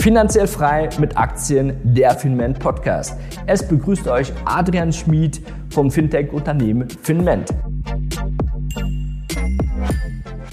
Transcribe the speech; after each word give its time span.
Finanziell 0.00 0.46
frei 0.46 0.88
mit 1.00 1.16
Aktien, 1.18 1.76
der 1.82 2.12
Finment 2.12 2.60
Podcast. 2.60 3.16
Es 3.46 3.66
begrüßt 3.66 4.06
euch 4.06 4.32
Adrian 4.44 4.92
Schmid 4.92 5.40
vom 5.70 5.90
Fintech-Unternehmen 5.90 6.88
Finment. 6.88 7.52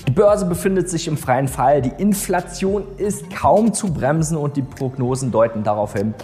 Die 0.07 0.11
Börse 0.11 0.45
befindet 0.45 0.89
sich 0.89 1.07
im 1.07 1.15
freien 1.15 1.47
Fall. 1.47 1.83
Die 1.83 1.93
Inflation 2.01 2.85
ist 2.97 3.29
kaum 3.29 3.71
zu 3.71 3.93
bremsen 3.93 4.35
und 4.35 4.57
die 4.57 4.63
Prognosen 4.63 5.31
deuten 5.31 5.63
darauf 5.63 5.93
hin, 5.93 6.15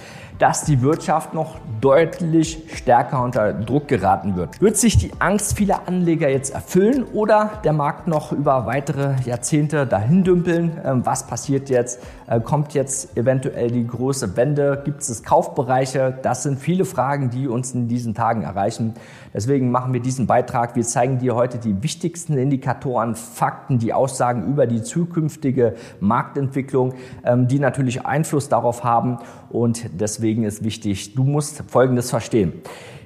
dass 0.42 0.64
die 0.64 0.82
Wirtschaft 0.82 1.36
noch 1.36 1.60
deutlich 1.82 2.64
stärker 2.74 3.24
unter 3.24 3.54
Druck 3.54 3.88
geraten 3.88 4.36
wird. 4.36 4.60
Wird 4.60 4.76
sich 4.76 4.98
die 4.98 5.12
Angst 5.20 5.56
vieler 5.56 5.88
Anleger 5.88 6.30
jetzt 6.30 6.56
erfüllen 6.56 7.04
oder 7.14 7.52
der 7.64 7.74
Markt 7.74 8.08
noch 8.08 8.32
über 8.32 8.66
weitere 8.66 9.14
Jahrzehnte 9.24 9.86
dahin 9.86 10.24
dümpeln? 10.24 10.80
Ähm, 10.84 11.06
was 11.06 11.28
passiert 11.28 11.70
jetzt? 11.70 12.00
Äh, 12.26 12.40
kommt 12.40 12.74
jetzt 12.74 13.16
eventuell 13.16 13.70
die 13.70 13.86
große 13.86 14.36
Wende? 14.36 14.82
Gibt 14.84 15.02
es 15.02 15.24
Kaufbereiche? 15.24 16.18
Das 16.24 16.42
sind 16.42 16.60
viele 16.60 16.86
Fragen, 16.86 17.30
die 17.30 17.48
uns 17.48 17.74
in 17.76 17.88
diesen 17.88 18.16
Tagen 18.16 18.42
erreichen. 18.42 18.96
Deswegen 19.34 19.70
machen 19.70 19.94
wir 19.94 20.02
diesen 20.02 20.26
Beitrag. 20.26 20.76
Wir 20.76 20.84
zeigen 20.84 21.20
dir 21.20 21.36
heute 21.36 21.60
die 21.60 21.84
wichtigsten 21.84 22.38
Indikatoren, 22.38 23.16
Fakten, 23.16 23.78
die 23.78 23.94
Aussagen 23.94 24.48
über 24.48 24.66
die 24.66 24.82
zukünftige 24.82 25.76
Marktentwicklung, 26.00 26.96
ähm, 27.24 27.48
die 27.48 27.60
natürlich 27.60 28.06
Einfluss 28.08 28.50
darauf 28.50 28.84
haben. 28.84 29.20
Und 29.50 29.84
deswegen 30.00 30.31
ist 30.40 30.64
wichtig, 30.64 31.14
du 31.16 31.24
musst 31.24 31.64
Folgendes 31.68 32.10
verstehen. 32.10 32.54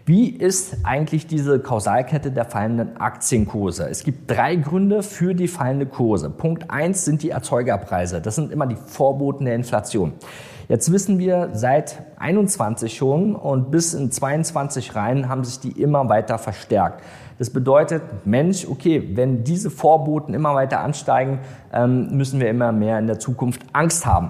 Wie 0.07 0.29
ist 0.29 0.77
eigentlich 0.83 1.25
diese 1.25 1.59
Kausalkette 1.59 2.31
der 2.31 2.45
fallenden 2.45 2.97
Aktienkurse? 2.97 3.89
Es 3.89 4.03
gibt 4.03 4.29
drei 4.29 4.55
Gründe 4.55 5.01
für 5.01 5.33
die 5.33 5.47
fallende 5.47 5.87
Kurse. 5.87 6.29
Punkt 6.29 6.69
eins 6.69 7.05
sind 7.05 7.23
die 7.23 7.31
Erzeugerpreise. 7.31 8.21
Das 8.21 8.35
sind 8.35 8.51
immer 8.51 8.67
die 8.67 8.75
Vorboten 8.75 9.45
der 9.45 9.55
Inflation. 9.55 10.13
Jetzt 10.67 10.91
wissen 10.91 11.17
wir 11.17 11.49
seit 11.53 12.03
21 12.17 12.95
schon 12.95 13.35
und 13.35 13.71
bis 13.71 13.95
in 13.95 14.11
22 14.11 14.95
rein 14.95 15.27
haben 15.27 15.43
sich 15.43 15.59
die 15.59 15.71
immer 15.81 16.07
weiter 16.07 16.37
verstärkt. 16.37 17.01
Das 17.37 17.49
bedeutet, 17.49 18.01
Mensch, 18.25 18.67
okay, 18.67 19.11
wenn 19.15 19.43
diese 19.43 19.69
Vorboten 19.69 20.33
immer 20.33 20.55
weiter 20.55 20.79
ansteigen, 20.81 21.39
ähm, 21.73 22.15
müssen 22.15 22.39
wir 22.39 22.49
immer 22.49 22.71
mehr 22.71 22.97
in 22.97 23.07
der 23.07 23.19
Zukunft 23.19 23.61
Angst 23.73 24.05
haben. 24.05 24.29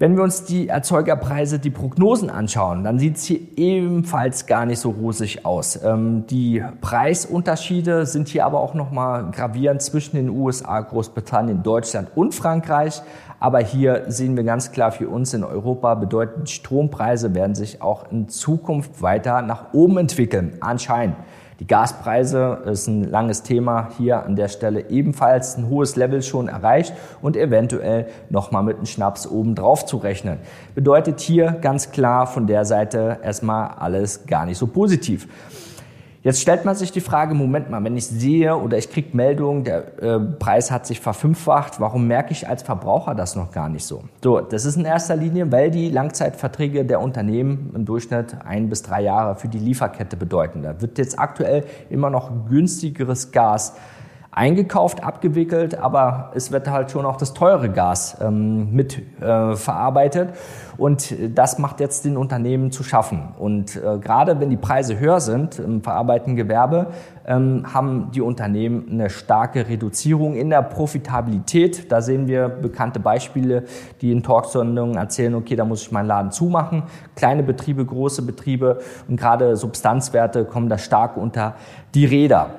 Wenn 0.00 0.16
wir 0.16 0.22
uns 0.22 0.44
die 0.44 0.68
Erzeugerpreise, 0.68 1.58
die 1.58 1.70
Prognosen 1.70 2.30
anschauen, 2.30 2.84
dann 2.84 3.00
sieht 3.00 3.16
es 3.16 3.24
hier 3.24 3.40
ebenfalls 3.56 4.46
gar 4.46 4.64
nicht 4.64 4.78
so 4.78 4.90
rosig 4.90 5.44
aus. 5.44 5.82
Ähm, 5.82 6.24
die 6.28 6.62
Preisunterschiede 6.80 8.06
sind 8.06 8.28
hier 8.28 8.46
aber 8.46 8.60
auch 8.60 8.74
nochmal 8.74 9.32
gravierend 9.32 9.82
zwischen 9.82 10.14
den 10.14 10.28
USA, 10.28 10.82
Großbritannien, 10.82 11.64
Deutschland 11.64 12.10
und 12.14 12.32
Frankreich. 12.32 13.02
Aber 13.40 13.58
hier 13.58 14.04
sehen 14.06 14.36
wir 14.36 14.44
ganz 14.44 14.70
klar 14.70 14.92
für 14.92 15.08
uns 15.08 15.34
in 15.34 15.42
Europa 15.42 15.96
bedeutet, 15.96 16.46
die 16.46 16.52
Strompreise 16.52 17.34
werden 17.34 17.56
sich 17.56 17.82
auch 17.82 18.08
in 18.12 18.28
Zukunft 18.28 19.02
weiter 19.02 19.42
nach 19.42 19.74
oben 19.74 19.98
entwickeln, 19.98 20.58
anscheinend. 20.60 21.16
Die 21.60 21.66
Gaspreise 21.66 22.62
ist 22.66 22.86
ein 22.86 23.02
langes 23.02 23.42
Thema 23.42 23.88
hier 23.98 24.24
an 24.24 24.36
der 24.36 24.46
Stelle 24.46 24.90
ebenfalls 24.90 25.56
ein 25.56 25.68
hohes 25.68 25.96
Level 25.96 26.22
schon 26.22 26.46
erreicht 26.46 26.92
und 27.20 27.36
eventuell 27.36 28.06
nochmal 28.30 28.62
mit 28.62 28.76
einem 28.76 28.86
Schnaps 28.86 29.26
oben 29.26 29.56
drauf 29.56 29.84
zu 29.84 29.96
rechnen. 29.96 30.38
Bedeutet 30.76 31.18
hier 31.18 31.50
ganz 31.60 31.90
klar 31.90 32.28
von 32.28 32.46
der 32.46 32.64
Seite 32.64 33.18
erstmal 33.24 33.70
alles 33.76 34.26
gar 34.26 34.46
nicht 34.46 34.56
so 34.56 34.68
positiv. 34.68 35.26
Jetzt 36.22 36.40
stellt 36.40 36.64
man 36.64 36.74
sich 36.74 36.90
die 36.90 37.00
Frage, 37.00 37.32
Moment 37.32 37.70
mal, 37.70 37.82
wenn 37.84 37.96
ich 37.96 38.06
sehe 38.06 38.56
oder 38.56 38.76
ich 38.76 38.90
kriege 38.90 39.16
Meldungen, 39.16 39.62
der 39.62 40.02
äh, 40.02 40.18
Preis 40.18 40.70
hat 40.72 40.84
sich 40.84 41.00
verfünffacht, 41.00 41.78
warum 41.78 42.08
merke 42.08 42.32
ich 42.32 42.48
als 42.48 42.64
Verbraucher 42.64 43.14
das 43.14 43.36
noch 43.36 43.52
gar 43.52 43.68
nicht 43.68 43.84
so? 43.84 44.02
So, 44.22 44.40
das 44.40 44.64
ist 44.64 44.76
in 44.76 44.84
erster 44.84 45.14
Linie, 45.14 45.52
weil 45.52 45.70
die 45.70 45.90
Langzeitverträge 45.90 46.84
der 46.84 47.00
Unternehmen 47.00 47.70
im 47.72 47.84
Durchschnitt 47.84 48.36
ein 48.44 48.68
bis 48.68 48.82
drei 48.82 49.02
Jahre 49.02 49.36
für 49.36 49.46
die 49.46 49.60
Lieferkette 49.60 50.16
bedeuten. 50.16 50.62
Da 50.62 50.80
wird 50.80 50.98
jetzt 50.98 51.18
aktuell 51.18 51.64
immer 51.88 52.10
noch 52.10 52.32
günstigeres 52.48 53.30
Gas 53.30 53.74
eingekauft, 54.38 55.02
abgewickelt, 55.02 55.76
aber 55.76 56.30
es 56.34 56.52
wird 56.52 56.70
halt 56.70 56.92
schon 56.92 57.04
auch 57.04 57.16
das 57.16 57.34
teure 57.34 57.70
Gas 57.70 58.16
ähm, 58.20 58.72
mit 58.72 59.02
äh, 59.20 59.56
verarbeitet 59.56 60.30
und 60.76 61.12
das 61.34 61.58
macht 61.58 61.80
jetzt 61.80 62.04
den 62.04 62.16
Unternehmen 62.16 62.70
zu 62.70 62.84
schaffen. 62.84 63.34
Und 63.36 63.74
äh, 63.74 63.98
gerade 63.98 64.38
wenn 64.38 64.48
die 64.48 64.56
Preise 64.56 65.00
höher 65.00 65.18
sind 65.18 65.58
im 65.58 65.82
verarbeitenden 65.82 66.36
Gewerbe, 66.36 66.92
ähm, 67.26 67.64
haben 67.74 68.12
die 68.14 68.20
Unternehmen 68.20 68.86
eine 68.88 69.10
starke 69.10 69.68
Reduzierung 69.68 70.36
in 70.36 70.50
der 70.50 70.62
Profitabilität. 70.62 71.90
Da 71.90 72.00
sehen 72.00 72.28
wir 72.28 72.48
bekannte 72.48 73.00
Beispiele, 73.00 73.64
die 74.00 74.12
in 74.12 74.22
Talksendungen 74.22 74.96
erzählen, 74.96 75.34
okay, 75.34 75.56
da 75.56 75.64
muss 75.64 75.82
ich 75.82 75.90
meinen 75.90 76.06
Laden 76.06 76.30
zumachen. 76.30 76.84
Kleine 77.16 77.42
Betriebe, 77.42 77.84
große 77.84 78.22
Betriebe 78.22 78.78
und 79.08 79.16
gerade 79.16 79.56
Substanzwerte 79.56 80.44
kommen 80.44 80.68
da 80.68 80.78
stark 80.78 81.16
unter 81.16 81.56
die 81.92 82.04
Räder. 82.04 82.50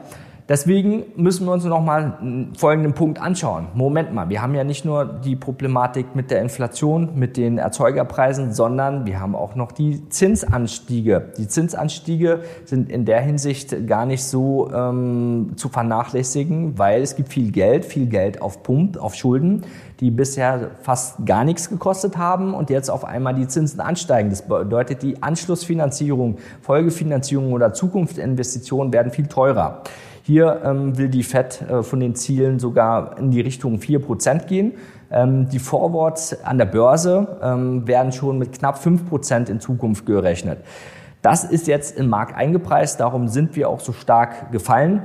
Deswegen 0.49 1.03
müssen 1.15 1.45
wir 1.45 1.53
uns 1.53 1.63
noch 1.63 1.79
mal 1.79 2.47
folgenden 2.57 2.93
Punkt 2.93 3.21
anschauen. 3.21 3.67
Moment 3.75 4.15
mal, 4.15 4.29
wir 4.29 4.41
haben 4.41 4.55
ja 4.55 4.63
nicht 4.63 4.83
nur 4.83 5.05
die 5.05 5.35
Problematik 5.35 6.15
mit 6.15 6.31
der 6.31 6.41
Inflation, 6.41 7.11
mit 7.13 7.37
den 7.37 7.59
Erzeugerpreisen, 7.59 8.51
sondern 8.51 9.05
wir 9.05 9.19
haben 9.19 9.35
auch 9.35 9.53
noch 9.53 9.71
die 9.71 10.09
Zinsanstiege. 10.09 11.33
Die 11.37 11.47
Zinsanstiege 11.47 12.39
sind 12.65 12.89
in 12.89 13.05
der 13.05 13.21
Hinsicht 13.21 13.85
gar 13.85 14.07
nicht 14.07 14.23
so 14.23 14.71
ähm, 14.73 15.51
zu 15.55 15.69
vernachlässigen, 15.69 16.79
weil 16.79 17.03
es 17.03 17.15
gibt 17.15 17.29
viel 17.29 17.51
Geld, 17.51 17.85
viel 17.85 18.07
Geld 18.07 18.41
auf 18.41 18.63
Pump, 18.63 18.97
auf 18.97 19.13
Schulden, 19.13 19.65
die 19.99 20.09
bisher 20.09 20.71
fast 20.81 21.27
gar 21.27 21.43
nichts 21.43 21.69
gekostet 21.69 22.17
haben 22.17 22.55
und 22.55 22.71
jetzt 22.71 22.89
auf 22.89 23.05
einmal 23.05 23.35
die 23.35 23.47
Zinsen 23.47 23.81
ansteigen. 23.81 24.31
Das 24.31 24.47
bedeutet, 24.47 25.03
die 25.03 25.21
Anschlussfinanzierung, 25.21 26.37
Folgefinanzierung 26.61 27.53
oder 27.53 27.71
Zukunftsinvestitionen 27.71 28.91
werden 28.91 29.11
viel 29.11 29.27
teurer. 29.27 29.83
Hier 30.29 30.61
ähm, 30.63 30.95
will 30.95 31.09
die 31.09 31.23
FED 31.23 31.63
äh, 31.63 31.81
von 31.81 31.99
den 31.99 32.13
Zielen 32.13 32.59
sogar 32.59 33.17
in 33.17 33.31
die 33.31 33.41
Richtung 33.41 33.79
4% 33.79 34.45
gehen. 34.45 34.73
Ähm, 35.09 35.49
die 35.49 35.57
Forwards 35.57 36.45
an 36.45 36.59
der 36.59 36.67
Börse 36.67 37.39
ähm, 37.41 37.87
werden 37.87 38.11
schon 38.11 38.37
mit 38.37 38.51
knapp 38.51 38.77
5% 38.77 39.49
in 39.49 39.59
Zukunft 39.59 40.05
gerechnet. 40.05 40.59
Das 41.23 41.43
ist 41.43 41.65
jetzt 41.65 41.97
im 41.97 42.09
Markt 42.09 42.37
eingepreist, 42.37 42.99
darum 42.99 43.27
sind 43.27 43.55
wir 43.55 43.69
auch 43.69 43.79
so 43.79 43.91
stark 43.91 44.51
gefallen. 44.51 45.01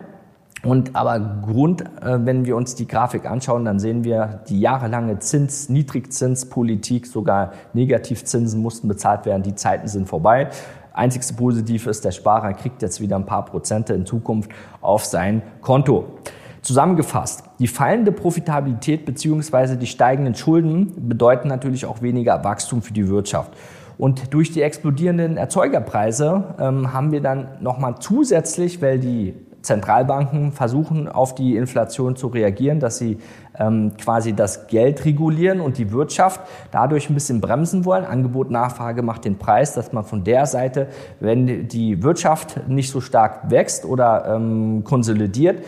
Und 0.63 0.95
aber 0.95 1.19
Grund, 1.43 1.81
äh, 1.81 2.19
wenn 2.19 2.45
wir 2.45 2.55
uns 2.55 2.75
die 2.75 2.87
Grafik 2.87 3.25
anschauen, 3.25 3.65
dann 3.65 3.79
sehen 3.79 4.05
wir 4.05 4.43
die 4.51 4.61
jahrelange 4.61 5.21
Zins, 5.21 5.71
Niedrigzinspolitik, 5.71 7.07
sogar 7.07 7.53
Negativzinsen 7.73 8.61
mussten 8.61 8.89
bezahlt 8.89 9.25
werden. 9.25 9.43
Die 9.43 9.55
Zeiten 9.55 9.89
sind 9.89 10.07
vorbei. 10.07 10.51
Einzigste 10.95 11.35
Positiv 11.35 11.87
ist, 11.87 12.05
der 12.05 12.13
Sparer 12.13 12.55
kriegt 12.55 12.81
jetzt 12.81 13.01
wieder 13.01 13.17
ein 13.17 13.27
paar 13.27 13.45
Prozente 13.45 13.93
in 13.95 14.07
Zukunft 14.07 14.51
auf 14.81 15.05
sein 15.05 15.43
Konto. 15.61 16.19
Zusammengefasst, 16.63 17.45
die 17.59 17.67
fallende 17.67 18.11
Profitabilität 18.11 19.05
beziehungsweise 19.05 19.77
die 19.77 19.87
steigenden 19.87 20.35
Schulden 20.35 21.09
bedeuten 21.09 21.49
natürlich 21.49 21.85
auch 21.85 22.01
weniger 22.01 22.43
Wachstum 22.43 22.81
für 22.81 22.95
die 22.95 23.09
Wirtschaft. 23.09 23.53
Und 23.99 24.33
durch 24.33 24.51
die 24.51 24.63
explodierenden 24.63 25.37
Erzeugerpreise 25.37 26.55
ähm, 26.59 26.93
haben 26.93 27.13
wir 27.13 27.21
dann 27.21 27.59
nochmal 27.61 27.97
zusätzlich, 28.01 28.81
weil 28.81 28.99
die 28.99 29.35
Zentralbanken 29.65 30.53
versuchen 30.53 31.09
auf 31.09 31.35
die 31.35 31.57
Inflation 31.57 32.17
zu 32.17 32.29
reagieren, 32.29 32.81
dass 32.81 32.99
sie 32.99 33.19
ähm, 33.59 33.93
quasi 33.97 34.33
das 34.33 34.67
Geld 34.67 35.05
regulieren 35.05 35.61
und 35.61 35.79
die 35.79 35.93
Wirtschaft 35.93 36.41
dadurch 36.71 37.09
ein 37.09 37.15
bisschen 37.15 37.41
bremsen 37.41 37.85
wollen. 37.85 38.05
Angebot, 38.05 38.51
Nachfrage 38.51 39.03
macht 39.03 39.25
den 39.25 39.39
Preis, 39.39 39.75
dass 39.75 39.93
man 39.93 40.05
von 40.05 40.25
der 40.25 40.47
Seite, 40.47 40.89
wenn 41.21 41.69
die 41.69 42.03
Wirtschaft 42.03 42.69
nicht 42.69 42.91
so 42.91 43.01
stark 43.01 43.51
wächst 43.51 43.85
oder 43.85 44.27
ähm, 44.35 44.85
konsolidiert, 44.85 45.65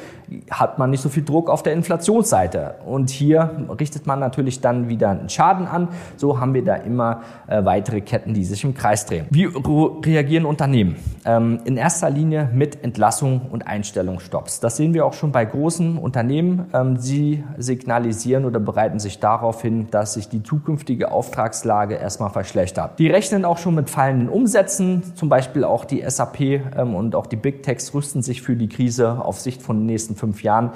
hat 0.51 0.79
man 0.79 0.91
nicht 0.91 1.01
so 1.01 1.09
viel 1.09 1.25
Druck 1.25 1.49
auf 1.49 1.63
der 1.63 1.73
Inflationsseite. 1.73 2.77
Und 2.85 3.11
hier 3.11 3.67
richtet 3.79 4.07
man 4.07 4.19
natürlich 4.19 4.61
dann 4.61 4.89
wieder 4.89 5.11
einen 5.11 5.29
Schaden 5.29 5.67
an. 5.67 5.89
So 6.17 6.41
haben 6.41 6.53
wir 6.55 6.65
da 6.65 6.75
immer 6.75 7.23
äh, 7.47 7.65
weitere 7.65 8.01
Ketten, 8.01 8.35
die 8.35 8.45
sich 8.45 8.65
im 8.65 8.75
Kreis 8.75 9.07
drehen. 9.07 9.27
Wie 9.31 9.45
reagieren 9.45 10.45
Unternehmen? 10.45 10.97
Ähm, 11.25 11.61
in 11.65 11.77
erster 11.77 12.11
Linie 12.11 12.51
mit 12.53 12.83
Entlassung 12.83 13.43
und 13.51 13.67
Einstellungsstopps. 13.87 14.61
Das 14.61 14.77
sehen 14.77 14.95
wir 14.95 15.07
auch 15.07 15.13
schon 15.13 15.33
bei 15.33 15.45
großen 15.45 15.99
Unternehmen. 15.99 16.67
Ähm, 16.73 16.97
sie 16.97 17.45
signalisieren 17.57 18.45
oder 18.45 18.59
bereiten 18.59 18.99
sich 18.99 19.21
darauf 19.21 19.63
hin, 19.63 19.89
dass 19.91 20.15
sich 20.15 20.29
die 20.29 20.43
zukünftige 20.43 21.13
Auftragslage 21.13 21.95
erstmal 21.95 22.31
verschlechtert. 22.31 22.99
Die 22.99 23.09
rechnen 23.09 23.45
auch 23.45 23.59
schon 23.59 23.77
mit 23.77 23.89
fallenden 23.89 24.29
Umsätzen. 24.29 25.15
Zum 25.15 25.29
Beispiel 25.29 25.65
auch 25.65 25.85
die 25.85 26.03
SAP 26.07 26.41
ähm, 26.41 26.95
und 26.95 27.15
auch 27.15 27.27
die 27.27 27.37
Big 27.37 27.63
Techs 27.63 27.95
rüsten 27.95 28.23
sich 28.23 28.43
für 28.43 28.57
die 28.57 28.69
Krise 28.69 29.25
auf 29.25 29.41
Sicht 29.41 29.63
von 29.63 29.79
den 29.79 29.87
nächsten 29.87 30.17
fünf 30.17 30.43
Jahren. 30.43 30.73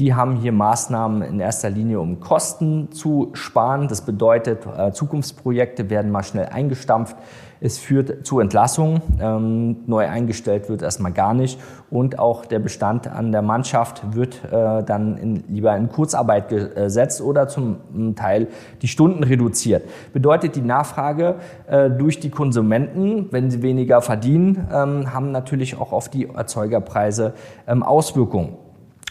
Die 0.00 0.14
haben 0.14 0.36
hier 0.36 0.50
Maßnahmen 0.50 1.22
in 1.22 1.38
erster 1.38 1.70
Linie, 1.70 2.00
um 2.00 2.18
Kosten 2.18 2.90
zu 2.90 3.30
sparen. 3.34 3.86
Das 3.86 4.00
bedeutet, 4.00 4.66
äh, 4.66 4.90
Zukunftsprojekte 4.90 5.88
werden 5.88 6.10
mal 6.10 6.24
schnell 6.24 6.46
eingestampft. 6.46 7.16
Es 7.60 7.78
führt 7.78 8.26
zu 8.26 8.40
Entlassungen. 8.40 9.00
Ähm, 9.20 9.76
neu 9.86 10.06
eingestellt 10.08 10.68
wird 10.68 10.82
erstmal 10.82 11.12
gar 11.12 11.34
nicht. 11.34 11.58
Und 11.90 12.18
auch 12.18 12.44
der 12.44 12.58
Bestand 12.58 13.06
an 13.06 13.32
der 13.32 13.42
Mannschaft 13.42 14.14
wird 14.14 14.44
äh, 14.44 14.82
dann 14.82 15.16
in, 15.16 15.44
lieber 15.48 15.76
in 15.76 15.88
Kurzarbeit 15.88 16.48
gesetzt 16.48 17.20
oder 17.20 17.48
zum 17.48 18.14
Teil 18.16 18.48
die 18.82 18.88
Stunden 18.88 19.22
reduziert. 19.22 19.84
Bedeutet 20.12 20.56
die 20.56 20.62
Nachfrage 20.62 21.36
äh, 21.66 21.90
durch 21.90 22.20
die 22.20 22.30
Konsumenten, 22.30 23.28
wenn 23.30 23.50
sie 23.50 23.62
weniger 23.62 24.02
verdienen, 24.02 24.68
ähm, 24.72 25.12
haben 25.12 25.30
natürlich 25.30 25.78
auch 25.78 25.92
auf 25.92 26.08
die 26.08 26.28
Erzeugerpreise 26.28 27.34
ähm, 27.66 27.82
Auswirkungen. 27.82 28.63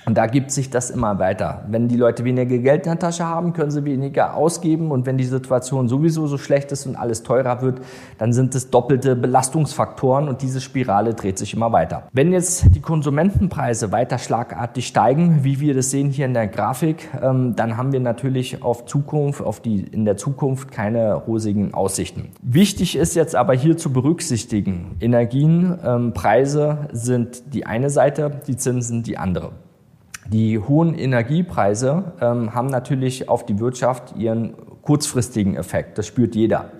Und 0.05 0.17
da 0.17 0.27
gibt 0.27 0.51
sich 0.51 0.69
das 0.69 0.89
immer 0.89 1.19
weiter. 1.19 1.63
Wenn 1.67 1.87
die 1.87 1.95
Leute 1.95 2.25
weniger 2.25 2.57
Geld 2.57 2.85
in 2.85 2.91
der 2.91 2.99
Tasche 2.99 3.25
haben, 3.25 3.53
können 3.53 3.71
sie 3.71 3.85
weniger 3.85 4.35
ausgeben. 4.35 4.91
Und 4.91 5.05
wenn 5.05 5.17
die 5.17 5.23
Situation 5.23 5.87
sowieso 5.87 6.27
so 6.27 6.37
schlecht 6.37 6.71
ist 6.71 6.85
und 6.85 6.95
alles 6.95 7.23
teurer 7.23 7.61
wird, 7.61 7.79
dann 8.17 8.33
sind 8.33 8.53
es 8.55 8.69
doppelte 8.69 9.15
Belastungsfaktoren 9.15 10.27
und 10.27 10.41
diese 10.41 10.59
Spirale 10.61 11.13
dreht 11.13 11.37
sich 11.37 11.53
immer 11.53 11.71
weiter. 11.71 12.03
Wenn 12.11 12.31
jetzt 12.31 12.75
die 12.75 12.81
Konsumentenpreise 12.81 13.91
weiter 13.91 14.17
schlagartig 14.17 14.87
steigen, 14.87 15.43
wie 15.43 15.59
wir 15.59 15.73
das 15.73 15.91
sehen 15.91 16.09
hier 16.09 16.25
in 16.25 16.33
der 16.33 16.47
Grafik, 16.47 17.09
ähm, 17.21 17.55
dann 17.55 17.77
haben 17.77 17.91
wir 17.93 17.99
natürlich 17.99 18.61
auf 18.61 18.85
Zukunft, 18.85 19.41
auf 19.41 19.61
die, 19.61 19.81
in 19.81 20.05
der 20.05 20.17
Zukunft 20.17 20.71
keine 20.71 21.13
rosigen 21.13 21.73
Aussichten. 21.73 22.31
Wichtig 22.41 22.97
ist 22.97 23.15
jetzt 23.15 23.35
aber 23.35 23.53
hier 23.53 23.77
zu 23.77 23.93
berücksichtigen, 23.93 24.97
Energien, 24.99 25.79
ähm, 25.85 26.13
Preise 26.13 26.89
sind 26.91 27.53
die 27.53 27.65
eine 27.65 27.89
Seite, 27.89 28.31
die 28.47 28.57
Zinsen 28.57 29.03
die 29.03 29.17
andere. 29.17 29.51
Die 30.33 30.57
hohen 30.57 30.95
Energiepreise 30.95 32.13
ähm, 32.19 32.55
haben 32.55 32.65
natürlich 32.65 33.29
auf 33.29 33.45
die 33.45 33.59
Wirtschaft 33.59 34.15
ihren 34.17 34.55
kurzfristigen 34.81 35.55
Effekt. 35.55 35.99
Das 35.99 36.07
spürt 36.07 36.33
jeder. 36.33 36.71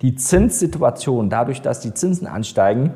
Die 0.00 0.14
Zinssituation, 0.14 1.28
dadurch, 1.28 1.60
dass 1.60 1.80
die 1.80 1.92
Zinsen 1.92 2.28
ansteigen, 2.28 2.92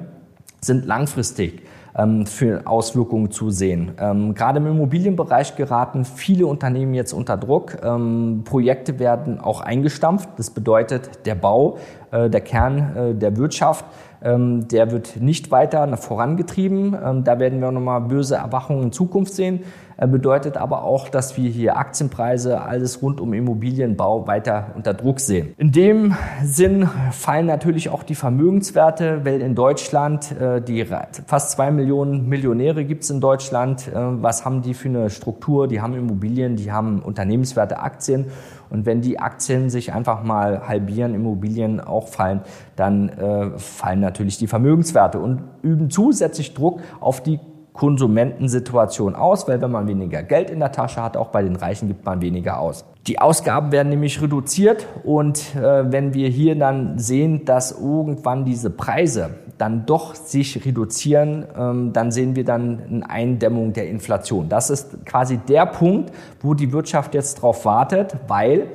sind 0.60 0.86
langfristig 0.86 1.62
ähm, 1.96 2.26
für 2.26 2.66
Auswirkungen 2.66 3.32
zu 3.32 3.50
sehen. 3.50 3.92
Ähm, 3.98 4.34
gerade 4.34 4.60
im 4.60 4.68
Immobilienbereich 4.68 5.56
geraten 5.56 6.04
viele 6.04 6.46
Unternehmen 6.46 6.94
jetzt 6.94 7.12
unter 7.12 7.36
Druck. 7.36 7.78
Ähm, 7.82 8.42
Projekte 8.44 9.00
werden 9.00 9.40
auch 9.40 9.62
eingestampft. 9.62 10.28
Das 10.36 10.50
bedeutet, 10.50 11.26
der 11.26 11.34
Bau, 11.34 11.78
äh, 12.12 12.30
der 12.30 12.40
Kern 12.40 12.96
äh, 12.96 13.14
der 13.14 13.36
Wirtschaft, 13.36 13.84
ähm, 14.22 14.66
der 14.68 14.90
wird 14.90 15.20
nicht 15.20 15.50
weiter 15.50 15.96
vorangetrieben. 15.96 16.96
Ähm, 17.04 17.24
da 17.24 17.38
werden 17.38 17.60
wir 17.60 17.70
nochmal 17.70 18.00
böse 18.00 18.36
Erwachungen 18.36 18.84
in 18.84 18.92
Zukunft 18.92 19.34
sehen. 19.34 19.60
Äh, 19.96 20.06
bedeutet 20.06 20.56
aber 20.56 20.84
auch, 20.84 21.08
dass 21.08 21.36
wir 21.36 21.48
hier 21.50 21.76
Aktienpreise, 21.76 22.60
alles 22.60 23.02
rund 23.02 23.20
um 23.20 23.32
Immobilienbau 23.32 24.26
weiter 24.26 24.72
unter 24.74 24.94
Druck 24.94 25.20
sehen. 25.20 25.54
In 25.56 25.72
dem 25.72 26.14
Sinn 26.42 26.88
fallen 27.12 27.46
natürlich 27.46 27.88
auch 27.88 28.02
die 28.02 28.14
Vermögenswerte, 28.14 29.24
weil 29.24 29.40
in 29.40 29.54
Deutschland 29.54 30.32
äh, 30.40 30.60
die 30.60 30.84
fast 31.26 31.52
zwei 31.52 31.70
Millionen 31.70 32.28
Millionäre 32.28 32.84
gibt 32.84 33.04
es 33.04 33.10
in 33.10 33.20
Deutschland. 33.20 33.88
Äh, 33.88 33.92
was 33.94 34.44
haben 34.44 34.62
die 34.62 34.74
für 34.74 34.88
eine 34.88 35.10
Struktur? 35.10 35.68
Die 35.68 35.80
haben 35.80 35.94
Immobilien, 35.94 36.56
die 36.56 36.72
haben 36.72 37.00
Unternehmenswerte, 37.00 37.78
Aktien. 37.80 38.26
Und 38.70 38.86
wenn 38.86 39.02
die 39.02 39.20
Aktien 39.20 39.70
sich 39.70 39.92
einfach 39.92 40.24
mal 40.24 40.66
halbieren, 40.66 41.14
Immobilien 41.14 41.80
auch 41.80 42.08
fallen, 42.08 42.40
dann 42.74 43.08
äh, 43.10 43.58
fallen 43.58 44.00
natürlich 44.00 44.38
die 44.38 44.48
Vermögenswerte 44.48 45.20
und 45.20 45.42
üben 45.62 45.90
zusätzlich 45.90 46.54
Druck 46.54 46.80
auf 47.00 47.22
die 47.22 47.38
Konsumentensituation 47.74 49.16
aus, 49.16 49.48
weil 49.48 49.60
wenn 49.60 49.72
man 49.72 49.88
weniger 49.88 50.22
Geld 50.22 50.48
in 50.48 50.60
der 50.60 50.70
Tasche 50.70 51.02
hat, 51.02 51.16
auch 51.16 51.28
bei 51.28 51.42
den 51.42 51.56
Reichen 51.56 51.88
gibt 51.88 52.04
man 52.04 52.22
weniger 52.22 52.60
aus. 52.60 52.84
Die 53.08 53.18
Ausgaben 53.18 53.72
werden 53.72 53.88
nämlich 53.88 54.22
reduziert 54.22 54.86
und 55.02 55.56
äh, 55.56 55.90
wenn 55.92 56.14
wir 56.14 56.28
hier 56.28 56.54
dann 56.56 57.00
sehen, 57.00 57.44
dass 57.44 57.72
irgendwann 57.72 58.44
diese 58.44 58.70
Preise 58.70 59.30
dann 59.58 59.86
doch 59.86 60.14
sich 60.14 60.64
reduzieren, 60.64 61.46
ähm, 61.58 61.92
dann 61.92 62.12
sehen 62.12 62.36
wir 62.36 62.44
dann 62.44 62.80
eine 62.88 63.10
Eindämmung 63.10 63.72
der 63.72 63.88
Inflation. 63.88 64.48
Das 64.48 64.70
ist 64.70 65.04
quasi 65.04 65.38
der 65.38 65.66
Punkt, 65.66 66.12
wo 66.40 66.54
die 66.54 66.72
Wirtschaft 66.72 67.12
jetzt 67.12 67.42
drauf 67.42 67.64
wartet, 67.64 68.16
weil 68.28 68.68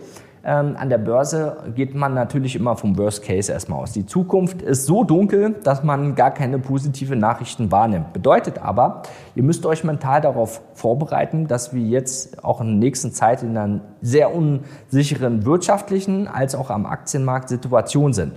an 0.43 0.89
der 0.89 0.97
Börse 0.97 1.57
geht 1.75 1.95
man 1.95 2.13
natürlich 2.13 2.55
immer 2.55 2.77
vom 2.77 2.97
Worst 2.97 3.23
Case 3.23 3.51
erstmal 3.51 3.81
aus. 3.81 3.91
Die 3.91 4.05
Zukunft 4.05 4.61
ist 4.61 4.85
so 4.85 5.03
dunkel, 5.03 5.55
dass 5.63 5.83
man 5.83 6.15
gar 6.15 6.31
keine 6.31 6.59
positive 6.59 7.15
Nachrichten 7.15 7.71
wahrnimmt. 7.71 8.13
Bedeutet 8.13 8.59
aber, 8.59 9.01
ihr 9.35 9.43
müsst 9.43 9.65
euch 9.65 9.83
mental 9.83 10.21
darauf 10.21 10.61
vorbereiten, 10.73 11.47
dass 11.47 11.73
wir 11.73 11.81
jetzt 11.81 12.43
auch 12.43 12.61
in 12.61 12.67
der 12.67 12.75
nächsten 12.77 13.11
Zeit 13.11 13.43
in 13.43 13.57
einer 13.57 13.81
sehr 14.01 14.33
unsicheren 14.33 15.45
wirtschaftlichen 15.45 16.27
als 16.27 16.55
auch 16.55 16.69
am 16.69 16.85
Aktienmarkt 16.85 17.49
Situation 17.49 18.13
sind. 18.13 18.33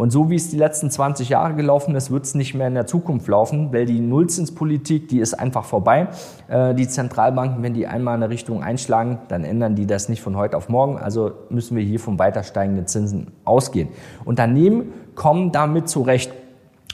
Und 0.00 0.08
so 0.12 0.30
wie 0.30 0.36
es 0.36 0.48
die 0.48 0.56
letzten 0.56 0.90
20 0.90 1.28
Jahre 1.28 1.52
gelaufen 1.52 1.94
ist, 1.94 2.10
wird 2.10 2.24
es 2.24 2.34
nicht 2.34 2.54
mehr 2.54 2.68
in 2.68 2.72
der 2.72 2.86
Zukunft 2.86 3.28
laufen, 3.28 3.70
weil 3.70 3.84
die 3.84 4.00
Nullzinspolitik, 4.00 5.08
die 5.08 5.18
ist 5.18 5.34
einfach 5.34 5.66
vorbei. 5.66 6.08
Äh, 6.48 6.74
die 6.74 6.88
Zentralbanken, 6.88 7.62
wenn 7.62 7.74
die 7.74 7.86
einmal 7.86 8.16
in 8.16 8.22
eine 8.22 8.32
Richtung 8.32 8.62
einschlagen, 8.62 9.18
dann 9.28 9.44
ändern 9.44 9.74
die 9.74 9.84
das 9.84 10.08
nicht 10.08 10.22
von 10.22 10.38
heute 10.38 10.56
auf 10.56 10.70
morgen. 10.70 10.96
Also 10.96 11.32
müssen 11.50 11.76
wir 11.76 11.84
hier 11.84 12.00
von 12.00 12.18
weiter 12.18 12.44
steigenden 12.44 12.86
Zinsen 12.86 13.26
ausgehen. 13.44 13.90
Unternehmen 14.24 14.94
kommen 15.16 15.52
damit 15.52 15.90
zurecht. 15.90 16.32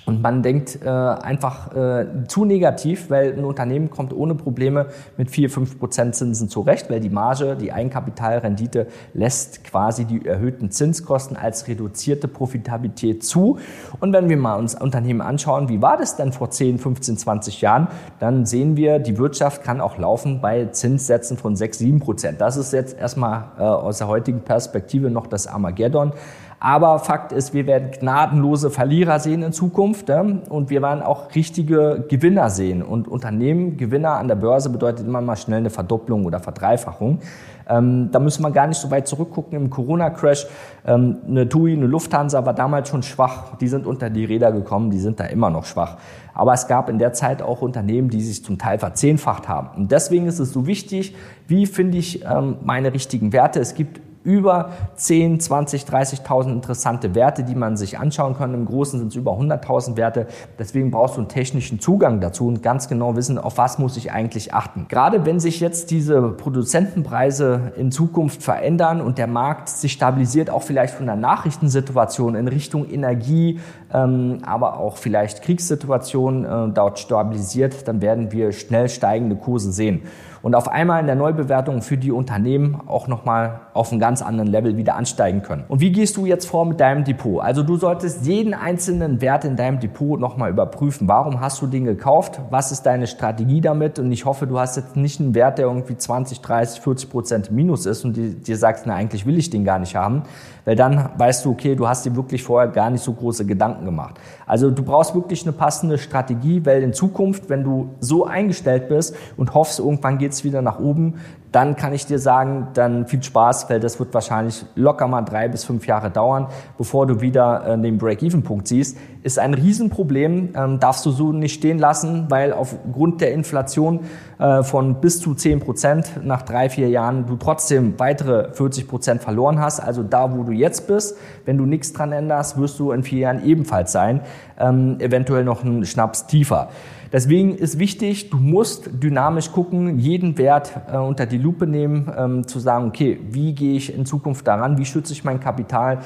Und 0.06 0.22
man 0.22 0.44
denkt 0.44 0.78
äh, 0.84 0.88
einfach 0.88 1.74
äh, 1.74 2.06
zu 2.28 2.44
negativ, 2.44 3.10
weil 3.10 3.32
ein 3.32 3.44
Unternehmen 3.44 3.90
kommt 3.90 4.12
ohne 4.14 4.36
Probleme 4.36 4.86
mit 5.16 5.32
4, 5.32 5.50
5 5.50 5.80
Prozent 5.80 6.14
Zinsen 6.14 6.48
zurecht, 6.48 6.88
weil 6.88 7.00
die 7.00 7.10
Marge, 7.10 7.56
die 7.56 7.72
Eigenkapitalrendite 7.72 8.86
lässt 9.14 9.64
quasi 9.64 10.04
die 10.04 10.24
erhöhten 10.24 10.70
Zinskosten 10.70 11.36
als 11.36 11.66
reduzierte 11.66 12.28
Profitabilität 12.28 13.24
zu. 13.24 13.58
Und 13.98 14.12
wenn 14.12 14.28
wir 14.28 14.36
mal 14.36 14.54
uns 14.54 14.80
Unternehmen 14.80 15.20
anschauen, 15.20 15.68
wie 15.68 15.82
war 15.82 15.96
das 15.96 16.14
denn 16.14 16.30
vor 16.30 16.50
10, 16.50 16.78
15, 16.78 17.16
20 17.16 17.60
Jahren, 17.60 17.88
dann 18.20 18.46
sehen 18.46 18.76
wir, 18.76 19.00
die 19.00 19.18
Wirtschaft 19.18 19.64
kann 19.64 19.80
auch 19.80 19.98
laufen 19.98 20.40
bei 20.40 20.66
Zinssätzen 20.66 21.36
von 21.36 21.56
6, 21.56 21.78
7 21.78 21.98
Prozent. 21.98 22.40
Das 22.40 22.56
ist 22.56 22.72
jetzt 22.72 22.96
erstmal 22.96 23.46
äh, 23.58 23.62
aus 23.62 23.98
der 23.98 24.06
heutigen 24.06 24.42
Perspektive 24.42 25.10
noch 25.10 25.26
das 25.26 25.48
Armageddon. 25.48 26.12
Aber 26.58 26.98
Fakt 26.98 27.32
ist, 27.32 27.52
wir 27.52 27.66
werden 27.66 27.90
gnadenlose 27.90 28.70
Verlierer 28.70 29.20
sehen 29.20 29.42
in 29.42 29.52
Zukunft 29.52 30.08
und 30.10 30.70
wir 30.70 30.80
werden 30.80 31.02
auch 31.02 31.34
richtige 31.34 32.04
Gewinner 32.08 32.48
sehen. 32.48 32.82
Und 32.82 33.08
Unternehmen, 33.08 33.76
Gewinner 33.76 34.12
an 34.12 34.28
der 34.28 34.36
Börse 34.36 34.70
bedeutet 34.70 35.06
immer 35.06 35.20
mal 35.20 35.36
schnell 35.36 35.58
eine 35.58 35.70
Verdopplung 35.70 36.24
oder 36.24 36.40
Verdreifachung. 36.40 37.20
Ähm, 37.68 38.10
da 38.12 38.20
müssen 38.20 38.42
wir 38.42 38.50
gar 38.52 38.66
nicht 38.68 38.80
so 38.80 38.90
weit 38.90 39.08
zurückgucken 39.08 39.58
im 39.58 39.70
Corona-Crash. 39.70 40.46
Ähm, 40.86 41.18
eine 41.28 41.48
TUI, 41.48 41.72
eine 41.72 41.86
Lufthansa 41.86 42.46
war 42.46 42.54
damals 42.54 42.88
schon 42.88 43.02
schwach. 43.02 43.56
Die 43.58 43.68
sind 43.68 43.86
unter 43.86 44.08
die 44.08 44.24
Räder 44.24 44.52
gekommen, 44.52 44.90
die 44.90 45.00
sind 45.00 45.18
da 45.18 45.24
immer 45.24 45.50
noch 45.50 45.64
schwach. 45.64 45.96
Aber 46.32 46.52
es 46.52 46.68
gab 46.68 46.88
in 46.88 46.98
der 46.98 47.12
Zeit 47.12 47.42
auch 47.42 47.62
Unternehmen, 47.62 48.08
die 48.08 48.20
sich 48.20 48.44
zum 48.44 48.56
Teil 48.56 48.78
verzehnfacht 48.78 49.48
haben. 49.48 49.68
Und 49.76 49.90
deswegen 49.90 50.26
ist 50.26 50.38
es 50.38 50.52
so 50.52 50.66
wichtig, 50.66 51.16
wie 51.48 51.66
finde 51.66 51.98
ich 51.98 52.24
ähm, 52.24 52.58
meine 52.62 52.94
richtigen 52.94 53.32
Werte. 53.32 53.58
Es 53.58 53.74
gibt 53.74 54.00
über 54.26 54.70
10, 54.96 55.38
20, 55.40 55.84
30.000 55.84 56.50
interessante 56.52 57.14
Werte, 57.14 57.44
die 57.44 57.54
man 57.54 57.76
sich 57.76 57.98
anschauen 57.98 58.36
kann. 58.36 58.52
Im 58.52 58.66
Großen 58.66 58.98
sind 58.98 59.08
es 59.08 59.14
über 59.14 59.32
100.000 59.32 59.96
Werte. 59.96 60.26
Deswegen 60.58 60.90
brauchst 60.90 61.16
du 61.16 61.20
einen 61.20 61.28
technischen 61.28 61.78
Zugang 61.78 62.20
dazu 62.20 62.48
und 62.48 62.62
ganz 62.62 62.88
genau 62.88 63.14
wissen, 63.14 63.38
auf 63.38 63.56
was 63.56 63.78
muss 63.78 63.96
ich 63.96 64.10
eigentlich 64.10 64.52
achten. 64.52 64.86
Gerade 64.88 65.24
wenn 65.24 65.38
sich 65.38 65.60
jetzt 65.60 65.92
diese 65.92 66.22
Produzentenpreise 66.22 67.72
in 67.76 67.92
Zukunft 67.92 68.42
verändern 68.42 69.00
und 69.00 69.16
der 69.16 69.28
Markt 69.28 69.68
sich 69.68 69.92
stabilisiert, 69.92 70.50
auch 70.50 70.64
vielleicht 70.64 70.94
von 70.94 71.06
der 71.06 71.16
Nachrichtensituation 71.16 72.34
in 72.34 72.48
Richtung 72.48 72.88
Energie, 72.90 73.60
ähm, 73.94 74.38
aber 74.44 74.78
auch 74.78 74.96
vielleicht 74.96 75.42
Kriegssituation 75.42 76.44
äh, 76.44 76.68
dort 76.74 76.98
stabilisiert, 76.98 77.86
dann 77.86 78.02
werden 78.02 78.32
wir 78.32 78.50
schnell 78.50 78.88
steigende 78.88 79.36
Kurse 79.36 79.70
sehen 79.70 80.02
und 80.46 80.54
auf 80.54 80.68
einmal 80.68 81.00
in 81.00 81.06
der 81.06 81.16
Neubewertung 81.16 81.82
für 81.82 81.96
die 81.96 82.12
Unternehmen 82.12 82.80
auch 82.86 83.08
nochmal 83.08 83.62
auf 83.74 83.90
einen 83.90 83.98
ganz 83.98 84.22
anderen 84.22 84.48
Level 84.48 84.76
wieder 84.76 84.94
ansteigen 84.94 85.42
können. 85.42 85.64
Und 85.66 85.80
wie 85.80 85.90
gehst 85.90 86.16
du 86.16 86.24
jetzt 86.24 86.46
vor 86.46 86.64
mit 86.64 86.78
deinem 86.78 87.02
Depot? 87.02 87.42
Also 87.42 87.64
du 87.64 87.76
solltest 87.76 88.24
jeden 88.26 88.54
einzelnen 88.54 89.20
Wert 89.20 89.44
in 89.44 89.56
deinem 89.56 89.80
Depot 89.80 90.20
nochmal 90.20 90.50
überprüfen. 90.50 91.08
Warum 91.08 91.40
hast 91.40 91.60
du 91.62 91.66
den 91.66 91.84
gekauft? 91.84 92.38
Was 92.50 92.70
ist 92.70 92.82
deine 92.82 93.08
Strategie 93.08 93.60
damit? 93.60 93.98
Und 93.98 94.12
ich 94.12 94.24
hoffe, 94.24 94.46
du 94.46 94.56
hast 94.60 94.76
jetzt 94.76 94.94
nicht 94.94 95.18
einen 95.18 95.34
Wert, 95.34 95.58
der 95.58 95.66
irgendwie 95.66 95.96
20, 95.96 96.40
30, 96.42 96.80
40 96.80 97.10
Prozent 97.10 97.50
minus 97.50 97.84
ist 97.84 98.04
und 98.04 98.16
dir 98.16 98.56
sagst, 98.56 98.86
na 98.86 98.94
eigentlich 98.94 99.26
will 99.26 99.38
ich 99.38 99.50
den 99.50 99.64
gar 99.64 99.80
nicht 99.80 99.96
haben. 99.96 100.22
Weil 100.64 100.76
dann 100.76 101.10
weißt 101.16 101.44
du, 101.44 101.50
okay, 101.52 101.74
du 101.74 101.88
hast 101.88 102.06
dir 102.06 102.14
wirklich 102.14 102.42
vorher 102.42 102.68
gar 102.68 102.90
nicht 102.90 103.02
so 103.02 103.12
große 103.12 103.46
Gedanken 103.46 103.84
gemacht. 103.84 104.20
Also 104.46 104.70
du 104.70 104.82
brauchst 104.82 105.14
wirklich 105.14 105.42
eine 105.42 105.52
passende 105.52 105.96
Strategie, 105.96 106.64
weil 106.64 106.82
in 106.82 106.92
Zukunft, 106.92 107.48
wenn 107.48 107.64
du 107.64 107.90
so 108.00 108.26
eingestellt 108.26 108.88
bist 108.88 109.14
und 109.36 109.54
hoffst, 109.54 109.78
irgendwann 109.78 110.18
geht 110.18 110.32
es 110.32 110.35
wieder 110.44 110.62
nach 110.62 110.78
oben, 110.78 111.14
dann 111.52 111.76
kann 111.76 111.92
ich 111.92 112.06
dir 112.06 112.18
sagen, 112.18 112.68
dann 112.74 113.06
viel 113.06 113.22
Spaß, 113.22 113.70
weil 113.70 113.80
das 113.80 113.98
wird 113.98 114.12
wahrscheinlich 114.12 114.64
locker 114.74 115.06
mal 115.08 115.22
drei 115.22 115.48
bis 115.48 115.64
fünf 115.64 115.86
Jahre 115.86 116.10
dauern, 116.10 116.48
bevor 116.76 117.06
du 117.06 117.20
wieder 117.20 117.66
äh, 117.66 117.78
den 117.78 117.98
Break-Even-Punkt 117.98 118.68
siehst. 118.68 118.98
Ist 119.22 119.38
ein 119.38 119.54
Riesenproblem, 119.54 120.50
ähm, 120.54 120.80
darfst 120.80 121.06
du 121.06 121.10
so 121.10 121.32
nicht 121.32 121.54
stehen 121.54 121.78
lassen, 121.78 122.26
weil 122.28 122.52
aufgrund 122.52 123.20
der 123.20 123.32
Inflation 123.32 124.00
äh, 124.38 124.62
von 124.62 125.00
bis 125.00 125.20
zu 125.20 125.34
zehn 125.34 125.60
Prozent 125.60 126.20
nach 126.22 126.42
drei, 126.42 126.68
vier 126.68 126.88
Jahren 126.88 127.26
du 127.26 127.36
trotzdem 127.36 127.94
weitere 127.98 128.52
40 128.52 128.88
Prozent 128.88 129.22
verloren 129.22 129.60
hast. 129.60 129.80
Also 129.80 130.02
da, 130.02 130.36
wo 130.36 130.42
du 130.42 130.52
jetzt 130.52 130.86
bist, 130.86 131.16
wenn 131.44 131.58
du 131.58 131.64
nichts 131.64 131.92
dran 131.92 132.12
änderst, 132.12 132.58
wirst 132.58 132.78
du 132.78 132.92
in 132.92 133.02
vier 133.02 133.20
Jahren 133.20 133.44
ebenfalls 133.44 133.92
sein, 133.92 134.20
ähm, 134.58 134.96
eventuell 135.00 135.44
noch 135.44 135.64
einen 135.64 135.86
Schnaps 135.86 136.26
tiefer. 136.26 136.68
Deswegen 137.12 137.54
ist 137.54 137.78
wichtig, 137.78 138.30
du 138.30 138.36
musst 138.36 138.90
dynamisch 138.92 139.52
gucken, 139.52 139.98
jeden 139.98 140.38
Wert 140.38 140.72
äh, 140.92 140.96
unter 140.96 141.26
die 141.26 141.35
Lupe 141.38 141.66
nehmen, 141.66 142.10
ähm, 142.16 142.46
zu 142.46 142.58
sagen, 142.58 142.88
okay, 142.88 143.18
wie 143.30 143.54
gehe 143.54 143.76
ich 143.76 143.94
in 143.94 144.06
Zukunft 144.06 144.46
daran, 144.46 144.78
wie 144.78 144.84
schütze 144.84 145.12
ich 145.12 145.24
mein 145.24 145.40
Kapital, 145.40 145.98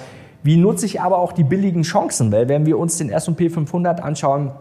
wie 0.42 0.56
nutze 0.56 0.86
ich 0.86 1.00
aber 1.00 1.18
auch 1.18 1.32
die 1.32 1.44
billigen 1.44 1.82
Chancen, 1.82 2.32
weil 2.32 2.48
wenn 2.48 2.66
wir 2.66 2.78
uns 2.78 2.98
den 2.98 3.10
S&P 3.10 3.50
500 3.50 4.02
anschauen, 4.02 4.52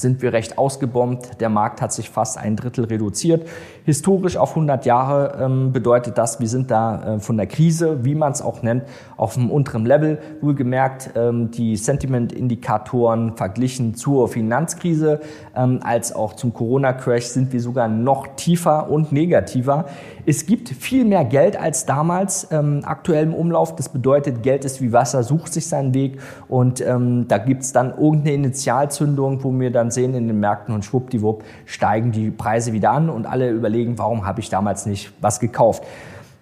sind 0.00 0.22
wir 0.22 0.32
recht 0.32 0.58
ausgebombt. 0.58 1.40
Der 1.40 1.48
Markt 1.48 1.82
hat 1.82 1.92
sich 1.92 2.10
fast 2.10 2.38
ein 2.38 2.56
Drittel 2.56 2.84
reduziert. 2.84 3.46
Historisch 3.84 4.36
auf 4.36 4.50
100 4.50 4.84
Jahre 4.86 5.38
ähm, 5.42 5.72
bedeutet 5.72 6.18
das, 6.18 6.40
wir 6.40 6.48
sind 6.48 6.70
da 6.70 7.16
äh, 7.16 7.20
von 7.20 7.36
der 7.36 7.46
Krise, 7.46 8.04
wie 8.04 8.14
man 8.14 8.32
es 8.32 8.42
auch 8.42 8.62
nennt, 8.62 8.84
auf 9.16 9.36
einem 9.36 9.50
unteren 9.50 9.86
Level. 9.86 10.18
Wohlgemerkt, 10.40 11.10
ähm, 11.16 11.50
die 11.50 11.76
Sentiment-Indikatoren 11.76 13.36
verglichen 13.36 13.94
zur 13.94 14.28
Finanzkrise 14.28 15.20
ähm, 15.56 15.80
als 15.82 16.14
auch 16.14 16.34
zum 16.34 16.52
Corona-Crash 16.52 17.24
sind 17.24 17.52
wir 17.52 17.60
sogar 17.60 17.88
noch 17.88 18.26
tiefer 18.36 18.90
und 18.90 19.10
negativer. 19.12 19.86
Es 20.26 20.44
gibt 20.44 20.68
viel 20.68 21.04
mehr 21.04 21.24
Geld 21.24 21.58
als 21.58 21.86
damals 21.86 22.48
aktuell 22.50 23.24
im 23.24 23.34
Umlauf. 23.34 23.74
Das 23.76 23.88
bedeutet, 23.88 24.42
Geld 24.42 24.66
ist 24.66 24.82
wie 24.82 24.92
Wasser, 24.92 25.22
sucht 25.22 25.54
sich 25.54 25.66
seinen 25.66 25.94
Weg 25.94 26.20
und 26.48 26.80
da 26.80 27.38
gibt 27.38 27.62
es 27.62 27.72
dann 27.72 27.90
irgendeine 27.90 28.34
Initialzündung, 28.34 29.42
wo 29.42 29.58
wir 29.58 29.70
dann 29.70 29.87
sehen 29.90 30.14
in 30.14 30.26
den 30.26 30.40
Märkten 30.40 30.74
und 30.74 30.84
schwuppdiwupp 30.84 31.44
steigen 31.66 32.12
die 32.12 32.30
Preise 32.30 32.72
wieder 32.72 32.90
an 32.90 33.10
und 33.10 33.26
alle 33.26 33.50
überlegen, 33.50 33.98
warum 33.98 34.26
habe 34.26 34.40
ich 34.40 34.48
damals 34.48 34.86
nicht 34.86 35.12
was 35.20 35.40
gekauft. 35.40 35.84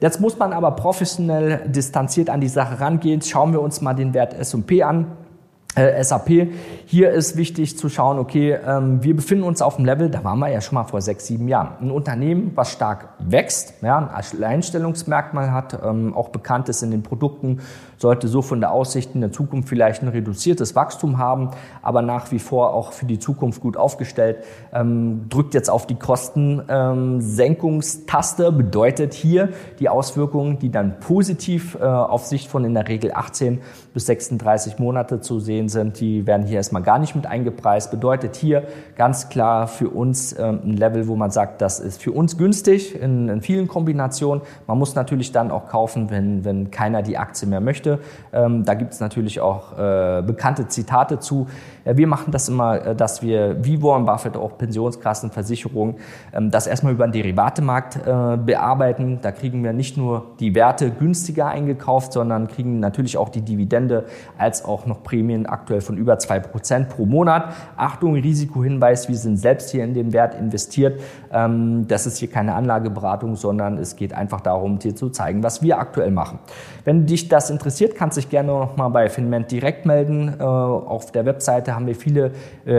Jetzt 0.00 0.20
muss 0.20 0.38
man 0.38 0.52
aber 0.52 0.72
professionell 0.72 1.68
distanziert 1.68 2.28
an 2.28 2.40
die 2.40 2.48
Sache 2.48 2.80
rangehen. 2.80 3.22
Schauen 3.22 3.52
wir 3.52 3.62
uns 3.62 3.80
mal 3.80 3.94
den 3.94 4.12
Wert 4.12 4.34
S&P 4.34 4.82
an 4.82 5.06
SAP. 5.76 6.48
Hier 6.86 7.10
ist 7.10 7.36
wichtig 7.36 7.76
zu 7.76 7.88
schauen, 7.88 8.18
okay, 8.18 8.56
ähm, 8.66 9.02
wir 9.02 9.14
befinden 9.14 9.44
uns 9.44 9.60
auf 9.60 9.76
dem 9.76 9.84
Level, 9.84 10.08
da 10.08 10.24
waren 10.24 10.38
wir 10.38 10.48
ja 10.48 10.62
schon 10.62 10.76
mal 10.76 10.84
vor 10.84 11.02
sechs, 11.02 11.26
sieben 11.26 11.48
Jahren. 11.48 11.72
Ein 11.80 11.90
Unternehmen, 11.90 12.52
was 12.54 12.72
stark 12.72 13.08
wächst, 13.18 13.74
ja, 13.82 13.98
ein 13.98 14.08
Alleinstellungsmerkmal 14.08 15.52
hat, 15.52 15.78
ähm, 15.84 16.14
auch 16.14 16.30
bekannt 16.30 16.70
ist 16.70 16.82
in 16.82 16.92
den 16.92 17.02
Produkten, 17.02 17.60
sollte 17.98 18.28
so 18.28 18.40
von 18.40 18.60
der 18.60 18.70
Aussicht 18.72 19.14
in 19.14 19.20
der 19.20 19.32
Zukunft 19.32 19.68
vielleicht 19.68 20.02
ein 20.02 20.08
reduziertes 20.08 20.74
Wachstum 20.76 21.18
haben, 21.18 21.50
aber 21.82 22.00
nach 22.02 22.30
wie 22.30 22.38
vor 22.38 22.72
auch 22.72 22.92
für 22.92 23.06
die 23.06 23.18
Zukunft 23.18 23.60
gut 23.60 23.76
aufgestellt, 23.76 24.44
ähm, 24.72 25.28
drückt 25.28 25.54
jetzt 25.54 25.68
auf 25.68 25.86
die 25.86 25.96
Kostensenkungstaste, 25.96 28.52
bedeutet 28.52 29.12
hier 29.12 29.48
die 29.80 29.88
Auswirkungen, 29.88 30.58
die 30.58 30.70
dann 30.70 31.00
positiv 31.00 31.76
äh, 31.80 31.84
auf 31.84 32.26
Sicht 32.26 32.48
von 32.48 32.64
in 32.64 32.74
der 32.74 32.86
Regel 32.88 33.12
18 33.12 33.60
bis 33.92 34.06
36 34.06 34.78
Monate 34.78 35.20
zu 35.20 35.40
sehen 35.40 35.65
sind, 35.68 36.00
die 36.00 36.26
werden 36.26 36.46
hier 36.46 36.56
erstmal 36.56 36.82
gar 36.82 36.98
nicht 36.98 37.14
mit 37.14 37.26
eingepreist. 37.26 37.90
Bedeutet 37.90 38.36
hier 38.36 38.64
ganz 38.96 39.28
klar 39.28 39.68
für 39.68 39.88
uns 39.88 40.38
ähm, 40.38 40.60
ein 40.64 40.76
Level, 40.76 41.08
wo 41.08 41.16
man 41.16 41.30
sagt, 41.30 41.60
das 41.60 41.80
ist 41.80 42.02
für 42.02 42.12
uns 42.12 42.36
günstig 42.38 43.00
in, 43.00 43.28
in 43.28 43.40
vielen 43.40 43.68
Kombinationen. 43.68 44.42
Man 44.66 44.78
muss 44.78 44.94
natürlich 44.94 45.32
dann 45.32 45.50
auch 45.50 45.68
kaufen, 45.68 46.10
wenn, 46.10 46.44
wenn 46.44 46.70
keiner 46.70 47.02
die 47.02 47.18
Aktie 47.18 47.48
mehr 47.48 47.60
möchte. 47.60 47.98
Ähm, 48.32 48.64
da 48.64 48.74
gibt 48.74 48.92
es 48.92 49.00
natürlich 49.00 49.40
auch 49.40 49.78
äh, 49.78 50.22
bekannte 50.22 50.68
Zitate 50.68 51.18
zu. 51.18 51.46
Wir 51.84 52.06
machen 52.06 52.32
das 52.32 52.48
immer, 52.48 52.84
äh, 52.84 52.96
dass 52.96 53.22
wir 53.22 53.64
wie 53.64 53.82
Warren 53.82 54.06
Buffett 54.06 54.36
auch 54.36 54.58
Pensionskassen, 54.58 55.30
Versicherungen, 55.30 55.96
ähm, 56.32 56.50
das 56.50 56.66
erstmal 56.66 56.92
über 56.92 57.06
den 57.06 57.12
Derivatemarkt 57.12 57.96
äh, 57.96 58.36
bearbeiten. 58.36 59.20
Da 59.22 59.32
kriegen 59.32 59.62
wir 59.62 59.72
nicht 59.72 59.96
nur 59.96 60.34
die 60.40 60.54
Werte 60.54 60.90
günstiger 60.90 61.46
eingekauft, 61.46 62.12
sondern 62.12 62.48
kriegen 62.48 62.80
natürlich 62.80 63.16
auch 63.16 63.28
die 63.28 63.42
Dividende 63.42 64.04
als 64.38 64.64
auch 64.64 64.86
noch 64.86 65.02
Prämien 65.02 65.46
aktuell 65.56 65.80
von 65.80 65.96
über 65.96 66.14
2% 66.14 66.84
pro 66.84 67.06
Monat. 67.06 67.54
Achtung, 67.76 68.14
Risikohinweis, 68.14 69.08
wir 69.08 69.16
sind 69.16 69.38
selbst 69.38 69.70
hier 69.70 69.84
in 69.84 69.94
den 69.94 70.12
Wert 70.12 70.34
investiert. 70.34 71.00
Ähm, 71.32 71.86
das 71.88 72.06
ist 72.06 72.18
hier 72.18 72.30
keine 72.30 72.54
Anlageberatung, 72.54 73.36
sondern 73.36 73.78
es 73.78 73.96
geht 73.96 74.12
einfach 74.12 74.40
darum, 74.40 74.78
dir 74.78 74.94
zu 74.94 75.08
zeigen, 75.10 75.42
was 75.42 75.62
wir 75.62 75.78
aktuell 75.78 76.10
machen. 76.10 76.38
Wenn 76.84 77.06
dich 77.06 77.28
das 77.28 77.50
interessiert, 77.50 77.94
kannst 77.94 78.16
du 78.16 78.20
dich 78.20 78.30
gerne 78.30 78.52
noch 78.52 78.76
mal 78.76 78.88
bei 78.88 79.08
Finment 79.08 79.50
direkt 79.50 79.86
melden. 79.86 80.36
Äh, 80.38 80.42
auf 80.42 81.10
der 81.12 81.24
Webseite 81.24 81.74
haben 81.74 81.86
wir 81.86 81.96
viele 81.96 82.32
äh, 82.64 82.72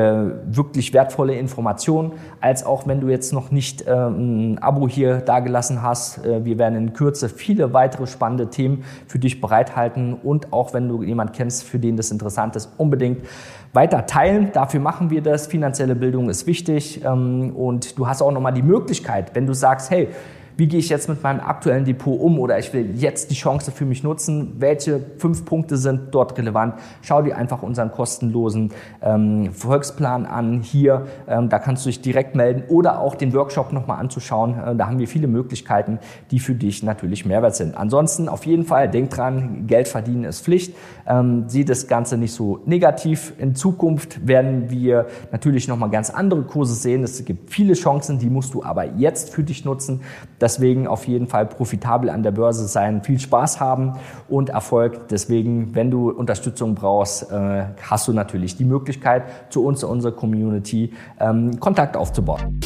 wirklich 0.46 0.93
wertvolle 0.93 1.36
Informationen, 1.36 2.13
als 2.41 2.65
auch 2.65 2.88
wenn 2.88 3.01
du 3.01 3.10
jetzt 3.10 3.34
noch 3.34 3.51
nicht 3.51 3.86
ähm, 3.88 4.53
ein 4.53 4.57
Abo 4.60 4.88
hier 4.88 5.17
dagelassen 5.17 5.81
hast. 5.81 6.25
Äh, 6.25 6.46
wir 6.46 6.57
werden 6.57 6.75
in 6.75 6.93
Kürze 6.93 7.29
viele 7.29 7.74
weitere 7.74 8.07
spannende 8.07 8.50
Themen 8.50 8.84
für 9.07 9.19
dich 9.19 9.41
bereithalten 9.41 10.13
und 10.13 10.53
auch 10.53 10.74
wenn 10.74 10.88
du 10.88 11.03
jemand 11.03 11.34
kennst, 11.34 11.63
für 11.63 11.79
den 11.79 11.98
das 11.98 12.12
interessant 12.12 12.55
ist, 12.55 12.56
unbedingt 12.65 13.25
weiter 13.73 14.05
teilen. 14.05 14.51
Dafür 14.53 14.79
machen 14.79 15.09
wir 15.09 15.21
das. 15.21 15.47
Finanzielle 15.47 15.95
Bildung 15.95 16.29
ist 16.29 16.47
wichtig 16.47 17.03
ähm, 17.03 17.55
und 17.55 17.97
du 17.97 18.07
hast 18.07 18.21
auch 18.21 18.31
nochmal 18.31 18.53
die 18.53 18.63
Möglichkeit, 18.63 19.35
wenn 19.35 19.45
du 19.45 19.53
sagst, 19.53 19.91
hey, 19.91 20.09
wie 20.57 20.67
gehe 20.67 20.79
ich 20.79 20.89
jetzt 20.89 21.07
mit 21.07 21.23
meinem 21.23 21.39
aktuellen 21.39 21.85
Depot 21.85 22.19
um 22.19 22.39
oder 22.39 22.57
ich 22.57 22.73
will 22.73 22.95
jetzt 22.95 23.29
die 23.31 23.35
Chance 23.35 23.71
für 23.71 23.85
mich 23.85 24.03
nutzen, 24.03 24.55
welche 24.57 24.99
fünf 25.17 25.45
Punkte 25.45 25.77
sind 25.77 26.13
dort 26.13 26.37
relevant. 26.37 26.75
Schau 27.01 27.21
dir 27.21 27.37
einfach 27.37 27.61
unseren 27.61 27.91
kostenlosen 27.91 28.71
ähm, 29.01 29.53
Volksplan 29.53 30.25
an 30.25 30.61
hier, 30.61 31.05
ähm, 31.27 31.49
da 31.49 31.59
kannst 31.59 31.85
du 31.85 31.89
dich 31.89 32.01
direkt 32.01 32.35
melden 32.35 32.63
oder 32.69 32.99
auch 32.99 33.15
den 33.15 33.33
Workshop 33.33 33.71
nochmal 33.71 33.99
anzuschauen. 33.99 34.55
Äh, 34.59 34.75
da 34.75 34.87
haben 34.87 34.97
wir 34.97 35.07
viele 35.07 35.27
Möglichkeiten, 35.27 35.99
die 36.31 36.39
für 36.39 36.55
dich 36.55 36.81
natürlich 36.81 37.25
Mehrwert 37.25 37.55
sind. 37.55 37.77
Ansonsten 37.77 38.27
auf 38.27 38.45
jeden 38.45 38.65
Fall, 38.65 38.89
denk 38.89 39.11
dran, 39.11 39.67
Geld 39.67 39.87
verdienen 39.87 40.23
ist 40.23 40.41
Pflicht. 40.41 40.75
Ähm, 41.07 41.45
sieh 41.47 41.65
das 41.65 41.87
Ganze 41.87 42.17
nicht 42.17 42.33
so 42.33 42.59
negativ. 42.65 43.33
In 43.37 43.53
Zukunft 43.53 44.27
werden 44.27 44.71
wir 44.71 45.05
natürlich 45.31 45.67
nochmal 45.67 45.91
ganz 45.91 46.09
andere 46.09 46.41
Kurse 46.43 46.73
sehen. 46.73 47.03
Es 47.03 47.23
gibt 47.23 47.51
viele 47.51 47.73
Chancen, 47.73 48.17
die 48.17 48.29
musst 48.29 48.53
du 48.53 48.63
aber 48.63 48.85
jetzt 48.85 49.33
für 49.33 49.43
dich 49.43 49.63
nutzen. 49.63 50.01
Das 50.39 50.46
Deswegen 50.47 50.87
auf 50.87 51.09
jeden 51.09 51.27
Fall 51.27 51.45
profitabel 51.45 52.09
an 52.09 52.23
der 52.23 52.31
Börse 52.31 52.69
sein, 52.69 53.03
viel 53.03 53.19
Spaß 53.19 53.59
haben 53.59 53.99
und 54.29 54.47
Erfolg. 54.47 55.09
Deswegen, 55.09 55.75
wenn 55.75 55.91
du 55.91 56.09
Unterstützung 56.09 56.73
brauchst, 56.73 57.29
äh, 57.29 57.65
hast 57.81 58.07
du 58.07 58.13
natürlich 58.13 58.55
die 58.55 58.63
Möglichkeit, 58.63 59.23
zu 59.49 59.65
uns, 59.65 59.81
zu 59.81 59.89
unserer 59.89 60.13
Community 60.13 60.93
ähm, 61.19 61.59
Kontakt 61.59 61.97
aufzubauen. 61.97 62.61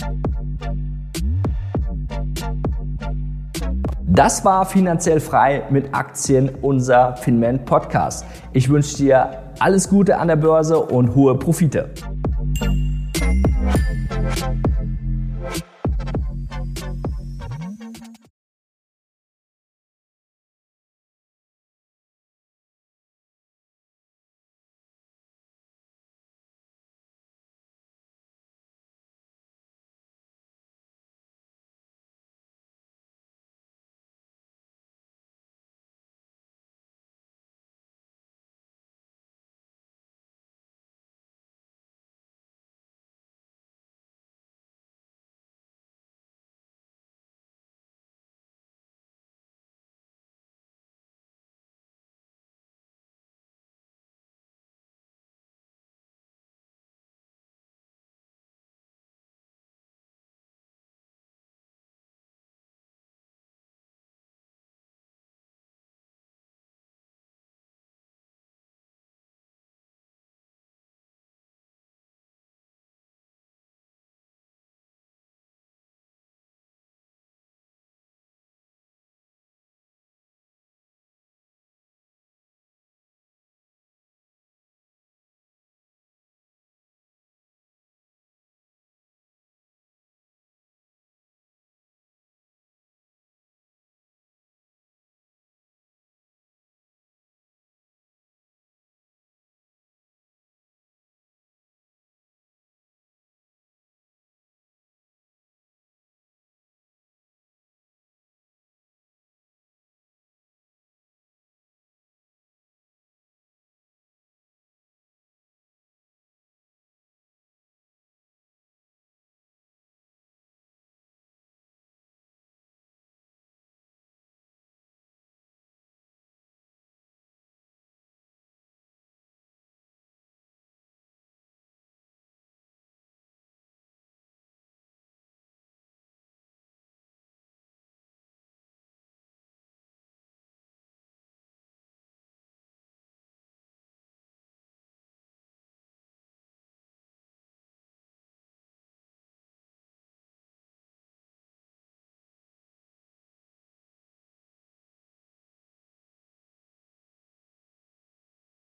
Das 4.06 4.46
war 4.46 4.68
finanziell 4.68 5.20
frei 5.20 5.64
mit 5.72 5.96
Aktien, 5.96 6.52
unser 6.62 7.16
Finment 7.16 7.66
Podcast. 7.66 8.26
Ich 8.54 8.70
wünsche 8.70 8.98
dir 8.98 9.30
alles 9.58 9.90
Gute 9.90 10.20
an 10.20 10.28
der 10.28 10.36
Börse 10.36 10.80
und 10.80 11.16
hohe 11.16 11.34
Profite. 11.34 11.90